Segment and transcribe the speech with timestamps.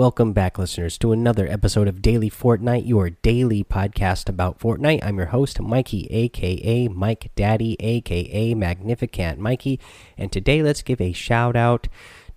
[0.00, 5.04] Welcome back, listeners, to another episode of Daily Fortnite, your daily podcast about Fortnite.
[5.04, 9.78] I'm your host, Mikey, aka Mike Daddy, aka Magnificent Mikey,
[10.16, 11.86] and today let's give a shout out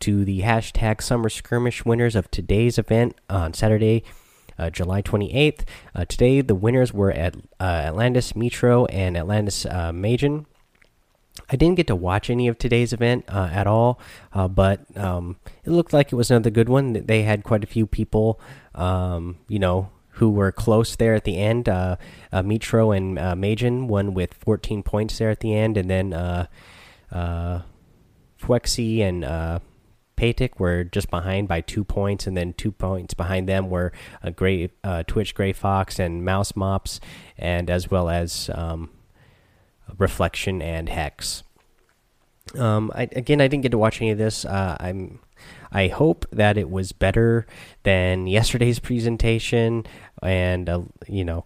[0.01, 4.03] to the hashtag Summer Skirmish winners of today's event on Saturday,
[4.59, 5.61] uh, July 28th.
[5.95, 9.93] Uh, today, the winners were at uh, Atlantis Metro and Atlantis uh.
[11.49, 13.99] I didn't get to watch any of today's event uh, at all,
[14.33, 16.93] uh, but um, it looked like it was another good one.
[16.93, 18.39] They had quite a few people,
[18.75, 21.67] um, you know, who were close there at the end.
[21.67, 21.95] Uh,
[22.31, 26.13] uh Metro and uh, Magen won with 14 points there at the end, and then
[26.13, 26.45] uh,
[27.11, 27.61] uh,
[28.47, 29.59] and uh,
[30.17, 34.31] Patek were just behind by two points, and then two points behind them were a
[34.31, 36.99] great uh, Twitch Gray Fox and Mouse Mops,
[37.37, 38.89] and as well as um,
[39.97, 41.43] reflection and hex.
[42.57, 44.45] Um, I, again, I didn't get to watch any of this.
[44.45, 45.19] Uh, I'm,
[45.71, 47.47] I hope that it was better
[47.83, 49.85] than yesterday's presentation,
[50.21, 51.45] and uh, you know,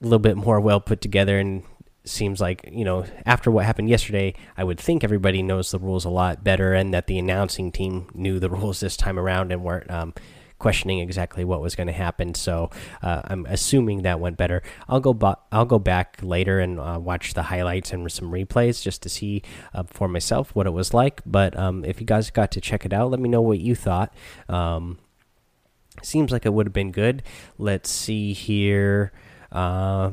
[0.00, 1.38] a little bit more well put together.
[1.38, 1.64] And
[2.04, 6.04] seems like you know, after what happened yesterday, I would think everybody knows the rules
[6.04, 9.62] a lot better, and that the announcing team knew the rules this time around and
[9.62, 10.14] weren't um,
[10.58, 12.34] questioning exactly what was going to happen.
[12.34, 12.70] So
[13.02, 14.62] uh, I'm assuming that went better.
[14.88, 19.02] I'll go I'll go back later and uh, watch the highlights and some replays just
[19.02, 19.42] to see
[19.74, 21.22] uh, for myself what it was like.
[21.24, 23.74] But um, if you guys got to check it out, let me know what you
[23.74, 24.12] thought.
[24.48, 24.98] Um,
[26.02, 27.22] seems like it would have been good.
[27.58, 29.12] Let's see here.
[29.50, 30.12] Uh,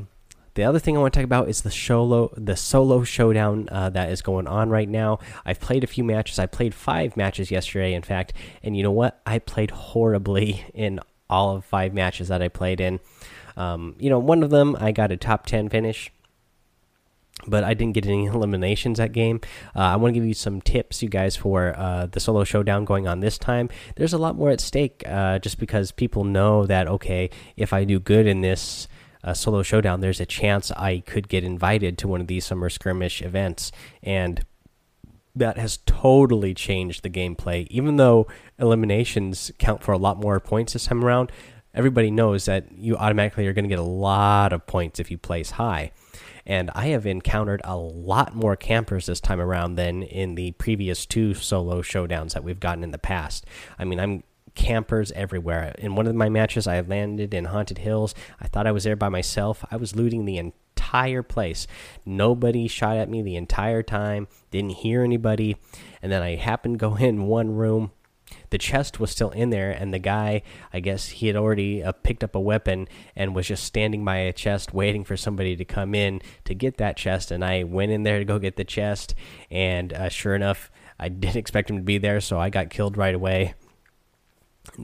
[0.55, 3.89] the other thing I want to talk about is the solo the solo showdown uh,
[3.91, 5.19] that is going on right now.
[5.45, 6.39] I've played a few matches.
[6.39, 9.21] I played five matches yesterday, in fact, and you know what?
[9.25, 12.99] I played horribly in all of five matches that I played in.
[13.57, 16.11] Um, you know, one of them I got a top ten finish
[17.47, 19.41] but I didn't get any eliminations that game.
[19.75, 22.85] Uh, I want to give you some tips, you guys, for uh, the solo showdown
[22.85, 23.69] going on this time.
[23.97, 27.83] There's a lot more at stake, uh, just because people know that okay, if I
[27.83, 28.87] do good in this
[29.25, 32.69] a solo showdown, there's a chance I could get invited to one of these summer
[32.69, 33.71] skirmish events,
[34.03, 34.45] and
[35.35, 37.67] that has totally changed the gameplay.
[37.67, 38.27] Even though
[38.59, 41.31] eliminations count for a lot more points this time around,
[41.73, 45.17] everybody knows that you automatically are going to get a lot of points if you
[45.17, 45.91] place high.
[46.45, 51.05] And I have encountered a lot more campers this time around than in the previous
[51.07, 53.45] two solo showdowns that we've gotten in the past.
[53.79, 54.23] I mean, I'm
[54.55, 55.75] campers everywhere.
[55.77, 58.15] In one of my matches, I landed in Haunted Hills.
[58.39, 59.63] I thought I was there by myself.
[59.69, 61.67] I was looting the entire place.
[62.05, 64.27] Nobody shot at me the entire time.
[64.51, 65.57] Didn't hear anybody.
[66.01, 67.91] And then I happened to go in one room.
[68.49, 70.41] The chest was still in there, and the guy,
[70.73, 74.17] I guess he had already uh, picked up a weapon and was just standing by
[74.17, 77.29] a chest waiting for somebody to come in to get that chest.
[77.29, 79.13] And I went in there to go get the chest,
[79.51, 82.97] and uh, sure enough, I didn't expect him to be there, so I got killed
[82.97, 83.53] right away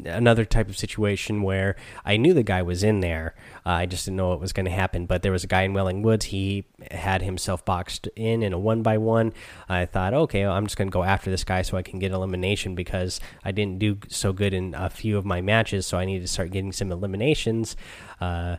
[0.05, 1.75] another type of situation where
[2.05, 3.35] I knew the guy was in there.
[3.65, 5.05] Uh, I just didn't know what was going to happen.
[5.05, 6.25] But there was a guy in Wailing Woods.
[6.25, 9.33] He had himself boxed in in a one by one.
[9.69, 11.99] I thought, okay, well, I'm just going to go after this guy so I can
[11.99, 15.85] get elimination because I didn't do so good in a few of my matches.
[15.85, 17.75] So I need to start getting some eliminations.
[18.19, 18.57] Uh,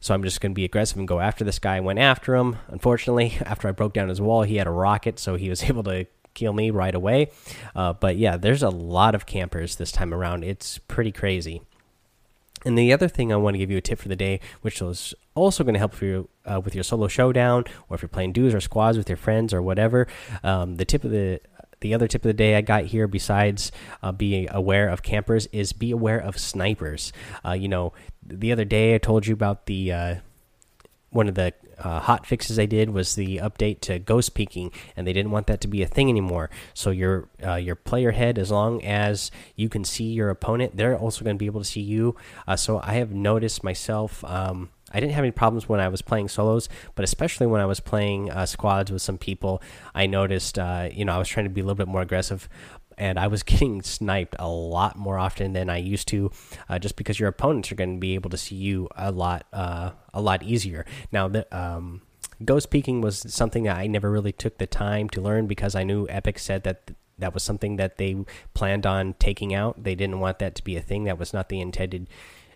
[0.00, 1.76] so I'm just going to be aggressive and go after this guy.
[1.76, 2.56] I went after him.
[2.68, 5.82] Unfortunately, after I broke down his wall, he had a rocket, so he was able
[5.84, 6.06] to
[6.38, 7.30] kill me right away.
[7.74, 10.44] Uh, but yeah, there's a lot of campers this time around.
[10.44, 11.62] It's pretty crazy.
[12.64, 14.82] And the other thing I want to give you a tip for the day, which
[14.82, 18.32] is also going to help you uh, with your solo showdown, or if you're playing
[18.32, 20.08] duos or squads with your friends or whatever.
[20.42, 21.40] Um, the tip of the
[21.80, 23.70] the other tip of the day I got here, besides
[24.02, 27.12] uh, being aware of campers, is be aware of snipers.
[27.44, 27.92] Uh, you know,
[28.26, 30.14] the other day I told you about the uh,
[31.10, 35.06] one of the uh, hot fixes they did was the update to ghost peeking, and
[35.06, 36.50] they didn't want that to be a thing anymore.
[36.74, 40.96] So your uh, your player head, as long as you can see your opponent, they're
[40.96, 42.16] also going to be able to see you.
[42.46, 44.24] Uh, so I have noticed myself.
[44.24, 47.66] Um, I didn't have any problems when I was playing solos, but especially when I
[47.66, 49.60] was playing uh, squads with some people,
[49.94, 50.58] I noticed.
[50.58, 52.48] Uh, you know, I was trying to be a little bit more aggressive
[52.98, 56.30] and I was getting sniped a lot more often than I used to,
[56.68, 59.46] uh, just because your opponents are going to be able to see you a lot,
[59.52, 60.84] uh, a lot easier.
[61.12, 62.02] Now, the um,
[62.44, 65.84] ghost peeking was something that I never really took the time to learn because I
[65.84, 68.16] knew Epic said that that was something that they
[68.54, 69.82] planned on taking out.
[69.82, 71.04] They didn't want that to be a thing.
[71.04, 72.08] That was not the intended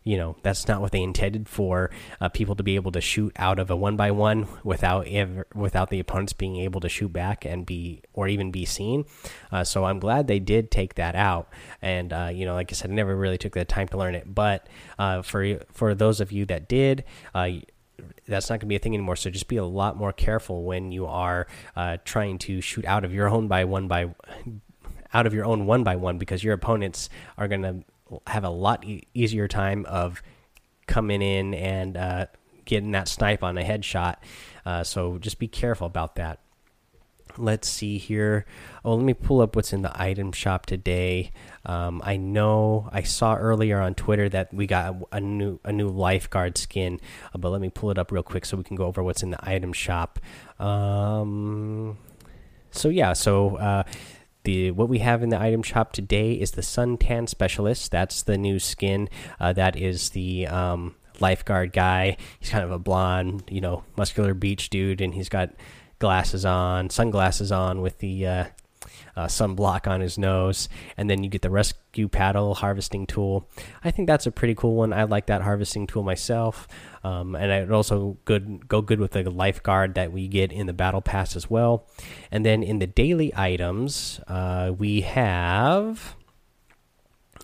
[0.05, 1.91] you know that's not what they intended for
[2.21, 5.47] uh, people to be able to shoot out of a one by one without ever,
[5.55, 9.05] without the opponents being able to shoot back and be or even be seen.
[9.51, 11.49] Uh, so I'm glad they did take that out.
[11.81, 14.15] And uh, you know, like I said, I never really took the time to learn
[14.15, 14.33] it.
[14.33, 14.67] But
[14.99, 17.05] uh, for for those of you that did.
[17.35, 17.51] Uh,
[18.27, 19.17] that's not going to be a thing anymore.
[19.17, 21.47] So just be a lot more careful when you are
[21.77, 24.15] uh, trying to shoot out of your own by one by
[25.15, 27.85] out of your own one by one because your opponents are going to
[28.27, 30.23] have a lot e easier time of
[30.87, 32.27] coming in and uh,
[32.65, 34.17] getting that snipe on a headshot.
[34.65, 36.39] Uh, so just be careful about that.
[37.39, 38.45] Let's see here.
[38.85, 41.33] Oh, let me pull up what's in the item shop today.
[41.65, 45.73] Um, I know I saw earlier on Twitter that we got a, a new a
[45.73, 47.01] new lifeguard skin,
[47.35, 49.23] uh, but let me pull it up real quick so we can go over what's
[49.23, 50.21] in the item shop.
[50.59, 51.97] Um,
[52.71, 53.85] so yeah, so uh,
[54.45, 57.91] the what we have in the item shop today is the suntan specialist.
[57.91, 59.09] That's the new skin.
[59.39, 62.17] Uh, that is the um, lifeguard guy.
[62.41, 65.51] He's kind of a blonde, you know, muscular beach dude, and he's got
[65.99, 68.45] glasses on, sunglasses on with the uh,
[69.17, 73.49] uh, sunblock on his nose, and then you get the rescue paddle harvesting tool.
[73.85, 74.93] I think that's a pretty cool one.
[74.93, 76.69] I like that harvesting tool myself,
[77.05, 80.73] um, and it also good go good with the lifeguard that we get in the
[80.73, 81.87] battle pass as well.
[82.31, 86.17] And then in the daily items, uh, we have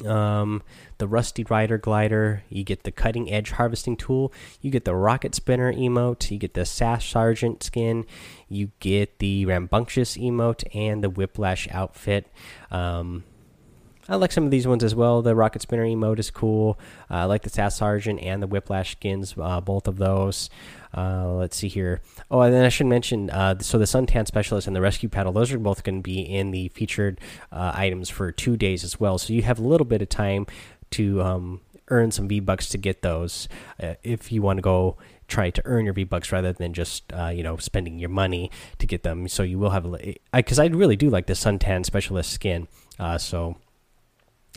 [0.07, 0.63] um,
[0.99, 2.43] the Rusty Rider glider.
[2.49, 4.33] You get the cutting edge harvesting tool.
[4.61, 6.31] You get the rocket spinner emote.
[6.31, 8.05] You get the Sash Sergeant skin.
[8.49, 12.31] You get the rambunctious emote and the whiplash outfit.
[12.71, 13.25] Um,
[14.09, 15.21] I like some of these ones as well.
[15.21, 16.79] The rocket spinner emote is cool.
[17.11, 20.49] Uh, I like the Sass Sergeant and the Whiplash skins, uh, both of those.
[20.97, 22.01] Uh, let's see here.
[22.31, 25.33] Oh, and then I should mention uh, so the Suntan Specialist and the Rescue Paddle,
[25.33, 27.21] those are both going to be in the featured
[27.53, 29.19] uh, items for two days as well.
[29.19, 30.47] So you have a little bit of time
[30.93, 33.49] to um, earn some V Bucks to get those
[33.83, 34.97] uh, if you want to go
[35.27, 38.51] try to earn your V Bucks rather than just uh, you know spending your money
[38.79, 39.29] to get them.
[39.29, 39.87] So you will have
[40.33, 42.67] because I, I, really do like the suntan specialist skin.
[42.99, 43.57] Uh, so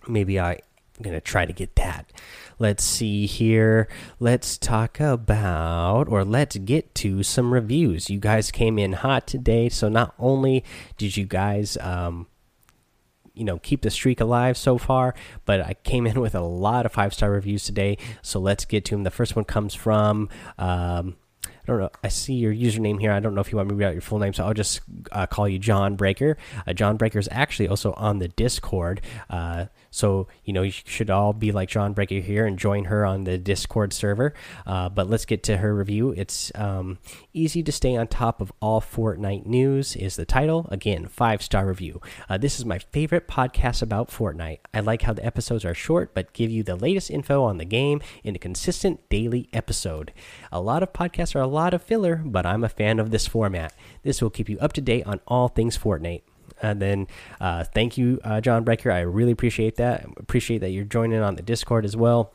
[0.07, 0.57] maybe I'm
[1.01, 2.11] gonna try to get that.
[2.59, 3.87] Let's see here.
[4.19, 8.09] Let's talk about, or let's get to some reviews.
[8.09, 10.63] You guys came in hot today, so not only
[10.97, 12.27] did you guys, um,
[13.33, 15.15] you know, keep the streak alive so far,
[15.45, 17.97] but I came in with a lot of five star reviews today.
[18.21, 19.03] So let's get to them.
[19.03, 20.29] The first one comes from.
[20.59, 21.15] Um,
[21.63, 21.89] I don't know.
[22.03, 23.11] I see your username here.
[23.11, 24.53] I don't know if you want me to read out your full name, so I'll
[24.53, 24.81] just
[25.11, 26.37] uh, call you John Breaker.
[26.65, 29.01] Uh, John Breaker is actually also on the Discord.
[29.29, 33.05] Uh, so, you know, you should all be like John Breaker here and join her
[33.05, 34.33] on the Discord server.
[34.65, 36.11] Uh, but let's get to her review.
[36.11, 36.97] It's um,
[37.33, 40.67] easy to stay on top of all Fortnite news, is the title.
[40.71, 42.01] Again, five star review.
[42.29, 44.59] Uh, this is my favorite podcast about Fortnite.
[44.73, 47.65] I like how the episodes are short, but give you the latest info on the
[47.65, 50.13] game in a consistent daily episode.
[50.51, 53.73] A lot of podcasts are lot of filler, but I'm a fan of this format.
[54.03, 56.23] This will keep you up to date on all things Fortnite.
[56.61, 57.07] And then
[57.39, 58.93] uh, thank you, uh, John Brecker.
[58.93, 60.05] I really appreciate that.
[60.17, 62.33] Appreciate that you're joining on the Discord as well.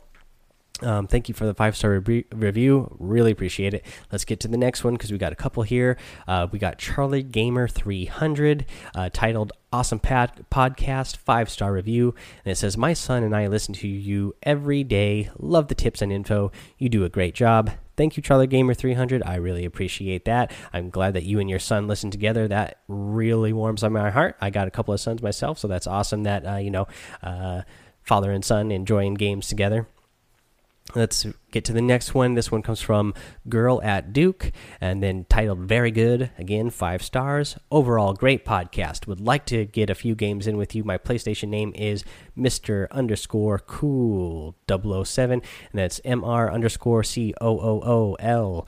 [0.83, 2.95] Um, thank you for the five star re review.
[2.99, 3.85] Really appreciate it.
[4.13, 5.97] Let's get to the next one because we got a couple here.
[6.29, 12.15] Uh, we got Charlie Gamer 300 uh, titled Awesome Pad Podcast, five star review.
[12.45, 15.31] And it says, My son and I listen to you every day.
[15.39, 16.53] Love the tips and info.
[16.77, 17.71] You do a great job.
[17.97, 19.23] Thank you, Charlie Gamer 300.
[19.25, 20.53] I really appreciate that.
[20.73, 22.47] I'm glad that you and your son listen together.
[22.47, 24.37] That really warms my heart.
[24.41, 26.87] I got a couple of sons myself, so that's awesome that, uh, you know,
[27.23, 27.63] uh,
[28.03, 29.89] father and son enjoying games together.
[30.95, 32.35] Let's get to the next one.
[32.35, 33.13] This one comes from
[33.49, 36.31] Girl at Duke and then titled Very Good.
[36.39, 37.57] Again, five stars.
[37.71, 39.07] Overall, great podcast.
[39.07, 40.85] Would like to get a few games in with you.
[40.85, 42.05] My PlayStation name is
[42.39, 42.89] Mr.
[42.91, 45.43] underscore cool 007, and
[45.79, 48.67] that's MR underscore C O O O L.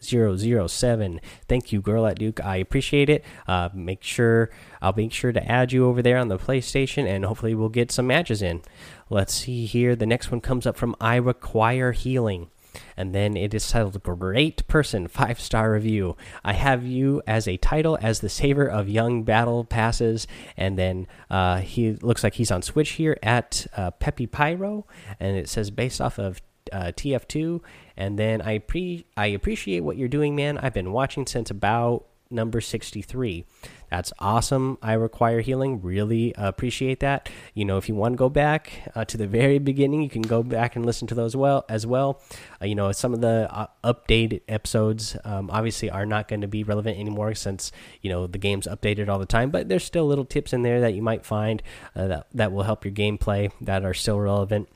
[0.00, 4.50] 007 thank you girl at duke i appreciate it uh, make sure
[4.80, 7.90] i'll make sure to add you over there on the playstation and hopefully we'll get
[7.90, 8.62] some matches in
[9.08, 9.94] Let's see here.
[9.94, 12.50] The next one comes up from I Require Healing.
[12.96, 16.16] And then it is titled Great Person, five star review.
[16.44, 20.26] I have you as a title as the saver of young battle passes.
[20.56, 24.86] And then uh, he looks like he's on Switch here at uh, Peppy Pyro.
[25.20, 26.42] And it says based off of
[26.72, 27.60] uh, TF2.
[27.96, 30.58] And then I, pre I appreciate what you're doing, man.
[30.58, 33.44] I've been watching since about number 63.
[33.90, 34.78] That's awesome.
[34.82, 35.80] I require healing.
[35.80, 37.28] Really appreciate that.
[37.54, 40.22] You know, if you want to go back uh, to the very beginning, you can
[40.22, 42.20] go back and listen to those well as well.
[42.60, 46.48] Uh, you know, some of the uh, updated episodes um, obviously are not going to
[46.48, 47.70] be relevant anymore since
[48.02, 49.50] you know the game's updated all the time.
[49.50, 51.62] But there's still little tips in there that you might find
[51.94, 54.68] uh, that that will help your gameplay that are still relevant.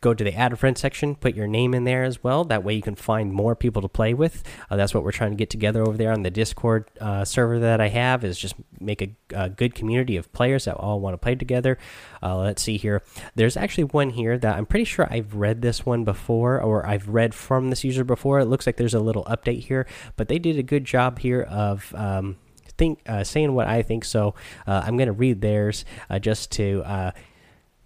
[0.01, 2.43] go to the add a friend section, put your name in there as well.
[2.43, 4.43] That way you can find more people to play with.
[4.69, 7.59] Uh, that's what we're trying to get together over there on the Discord uh, server
[7.59, 11.13] that I have is just make a, a, good community of players that all want
[11.13, 11.77] to play together.
[12.21, 13.01] Uh, let's see here.
[13.35, 17.07] There's actually one here that I'm pretty sure I've read this one before or I've
[17.09, 18.39] read from this user before.
[18.39, 21.41] It looks like there's a little update here, but they did a good job here
[21.41, 22.37] of um,
[22.79, 24.05] think uh, saying what I think.
[24.05, 24.33] So
[24.65, 27.11] uh, I'm going to read theirs uh, just to uh,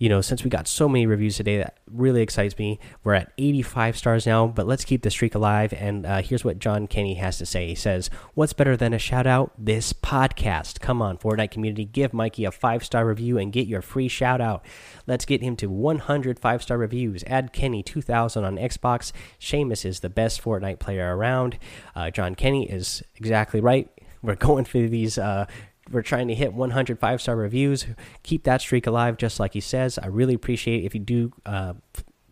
[0.04, 2.78] you know, since we got so many reviews today, that really excites me.
[3.06, 5.72] We're at 85 stars now, but let's keep the streak alive.
[5.72, 7.70] And uh, here's what John Kenny has to say.
[7.70, 9.54] He says, What's better than a shout out?
[9.58, 10.82] This podcast.
[10.82, 14.42] Come on, Fortnite community, give Mikey a five star review and get your free shout
[14.42, 14.66] out.
[15.08, 17.24] Let's get him to 100 five star reviews.
[17.26, 19.14] Add Kenny 2000 on Xbox.
[19.40, 21.58] Seamus is the best Fortnite player around.
[21.96, 23.90] Uh, John Kenny is exactly right.
[24.22, 25.46] We're going for these uh,
[25.94, 27.86] we're trying to hit 100 five star reviews.
[28.24, 29.98] Keep that streak alive, just like he says.
[29.98, 31.32] I really appreciate if you do.
[31.46, 31.74] Uh,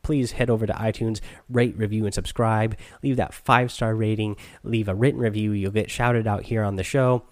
[0.03, 2.77] please head over to iTunes, rate, review, and subscribe.
[3.03, 4.35] Leave that five star rating.
[4.63, 5.51] Leave a written review.
[5.51, 7.23] You'll get shouted out here on the show.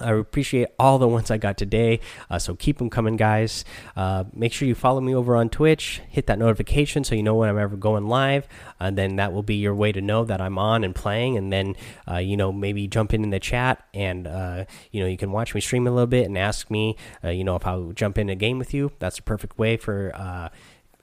[0.00, 2.00] I appreciate all the ones I got today.
[2.30, 3.64] Uh, so keep them coming, guys.
[3.96, 6.00] Uh, make sure you follow me over on Twitch.
[6.08, 8.46] Hit that notification so you know when I'm ever going live.
[8.80, 11.36] And then that will be your way to know that I'm on and playing.
[11.36, 11.76] And then,
[12.10, 15.32] uh, you know, maybe jump in in the chat and, uh, you know, you can
[15.32, 18.18] watch me stream a little bit and ask me, uh, you know, if I'll jump
[18.18, 18.92] in a game with you.
[18.98, 20.48] That's a perfect way for, uh,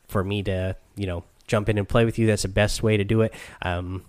[0.07, 2.27] for me to, you know, jump in and play with you.
[2.27, 3.33] That's the best way to do it.
[3.61, 4.03] Um,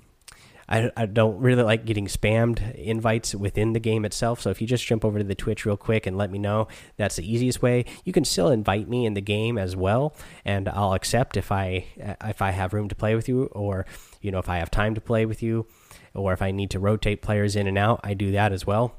[0.71, 4.41] I, I don't really like getting spammed invites within the game itself.
[4.41, 6.69] So if you just jump over to the Twitch real quick and let me know,
[6.97, 7.85] that's the easiest way.
[8.05, 11.87] You can still invite me in the game as well, and I'll accept if I
[12.25, 13.85] if I have room to play with you, or
[14.21, 15.67] you know if I have time to play with you,
[16.15, 18.01] or if I need to rotate players in and out.
[18.05, 18.95] I do that as well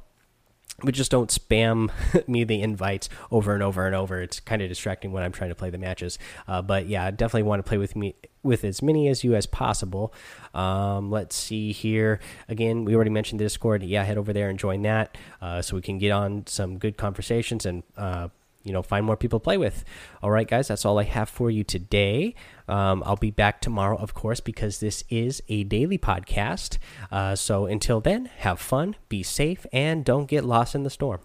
[0.84, 1.92] but just don't spam
[2.28, 4.20] me the invites over and over and over.
[4.20, 6.18] It's kind of distracting when I'm trying to play the matches.
[6.48, 9.46] Uh, but yeah, definitely want to play with me with as many as you as
[9.46, 10.14] possible.
[10.54, 12.20] Um, let's see here.
[12.50, 13.84] Again, we already mentioned Discord.
[13.84, 16.98] Yeah, head over there and join that uh, so we can get on some good
[16.98, 18.30] conversations and uh,
[18.64, 19.84] you know find more people to play with.
[20.22, 22.36] All right, guys, that's all I have for you today.
[22.68, 26.78] Um, I'll be back tomorrow, of course, because this is a daily podcast.
[27.12, 31.22] Uh, so until then, have fun, be safe, and don't get lost in the storm.